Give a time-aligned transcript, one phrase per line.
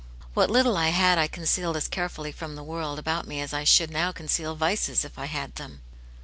[0.33, 3.63] What little I had I concealed as carefully from the world about me as I
[3.63, 5.83] should now conceal vices, if I had them."